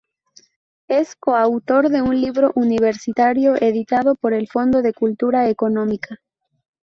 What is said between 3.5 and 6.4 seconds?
editado por el Fondo de Cultura Económica.